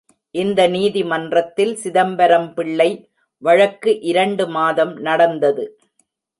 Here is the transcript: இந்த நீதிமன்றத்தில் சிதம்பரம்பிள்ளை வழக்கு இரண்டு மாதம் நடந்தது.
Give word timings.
இந்த 0.35 0.61
நீதிமன்றத்தில் 0.67 1.73
சிதம்பரம்பிள்ளை 1.83 2.89
வழக்கு 3.43 3.93
இரண்டு 4.11 4.43
மாதம் 4.49 4.93
நடந்தது. 4.99 5.65